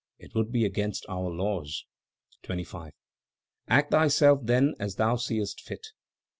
[0.17, 1.85] It would be against our laws.
[2.41, 2.91] 25.
[3.67, 5.89] "Act thyself, then, as thou seest fit."